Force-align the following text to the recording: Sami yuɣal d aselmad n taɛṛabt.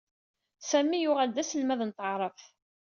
Sami 0.69 0.97
yuɣal 1.03 1.29
d 1.31 1.37
aselmad 1.41 1.81
n 1.83 1.91
taɛṛabt. 1.97 2.41